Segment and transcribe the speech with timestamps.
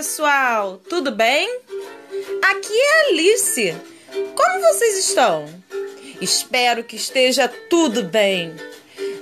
[0.00, 1.46] pessoal, tudo bem?
[2.42, 3.76] Aqui é Alice.
[4.34, 5.44] Como vocês estão?
[6.22, 8.54] Espero que esteja tudo bem.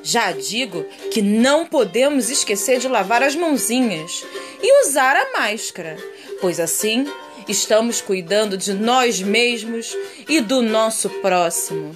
[0.04, 4.25] Já digo que não podemos esquecer de lavar as mãozinhas
[4.62, 5.96] e usar a máscara,
[6.41, 7.13] pois assim
[7.49, 9.96] estamos cuidando de nós mesmos
[10.29, 11.93] e do nosso próximo.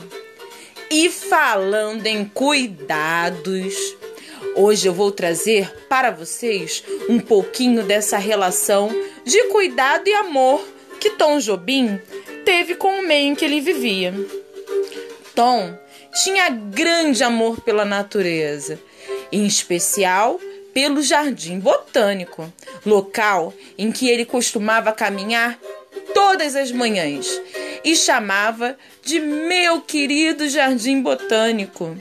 [0.90, 3.76] E falando em cuidados,
[4.54, 8.90] Hoje eu vou trazer para vocês um pouquinho dessa relação
[9.24, 10.62] de cuidado e amor
[11.00, 12.00] que Tom Jobim
[12.44, 14.14] teve com o meio em que ele vivia.
[15.34, 15.76] Tom
[16.22, 18.78] tinha grande amor pela natureza,
[19.30, 20.38] em especial
[20.74, 22.52] pelo Jardim Botânico,
[22.84, 25.58] local em que ele costumava caminhar
[26.14, 27.40] todas as manhãs
[27.84, 31.96] e chamava de meu querido Jardim Botânico.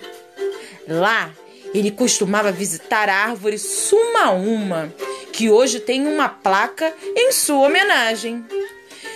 [0.87, 1.33] Lá
[1.73, 4.93] ele costumava visitar a árvore Sumaúma,
[5.31, 8.43] que hoje tem uma placa em sua homenagem.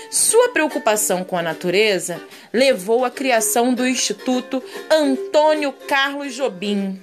[0.10, 2.22] Sua preocupação com a natureza
[2.54, 7.00] levou à criação do Instituto Antônio Carlos Jobim,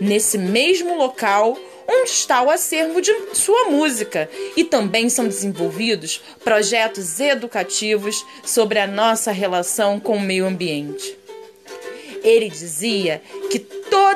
[0.00, 1.58] nesse mesmo local
[1.88, 8.86] onde está o acervo de sua música e também são desenvolvidos projetos educativos sobre a
[8.86, 11.18] nossa relação com o meio ambiente.
[12.22, 13.58] Ele dizia que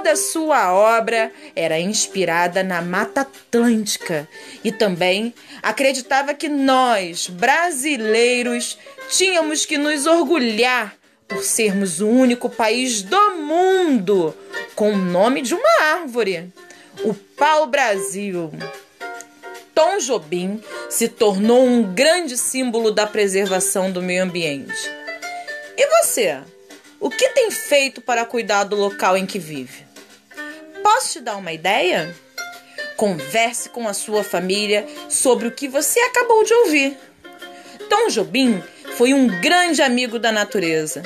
[0.06, 4.28] toda sua obra era inspirada na Mata Atlântica
[4.62, 10.94] e também acreditava que nós, brasileiros, tínhamos que nos orgulhar
[11.26, 14.32] por sermos o único país do mundo
[14.76, 16.52] com o nome de uma árvore,
[17.02, 18.52] o pau-brasil.
[19.74, 24.88] Tom Jobim se tornou um grande símbolo da preservação do meio ambiente.
[25.76, 26.38] E você?
[27.00, 29.85] O que tem feito para cuidar do local em que vive?
[30.86, 32.14] Posso te dar uma ideia?
[32.96, 36.96] Converse com a sua família sobre o que você acabou de ouvir.
[37.90, 38.62] Tom Jobim
[38.96, 41.02] foi um grande amigo da natureza.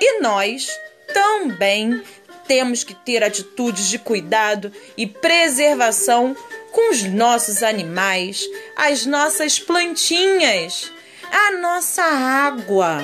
[0.00, 0.68] E nós
[1.12, 2.00] também
[2.46, 6.36] temos que ter atitudes de cuidado e preservação
[6.70, 10.92] com os nossos animais, as nossas plantinhas,
[11.28, 13.02] a nossa água.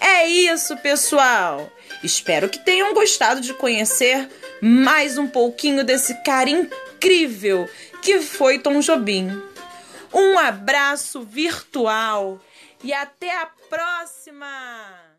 [0.00, 1.68] É isso, pessoal!
[2.02, 4.28] Espero que tenham gostado de conhecer
[4.60, 7.68] mais um pouquinho desse cara incrível
[8.02, 9.30] que foi Tom Jobim.
[10.12, 12.40] Um abraço virtual
[12.82, 15.17] e até a próxima!